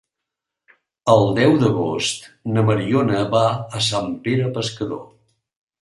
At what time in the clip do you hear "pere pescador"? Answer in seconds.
4.27-5.09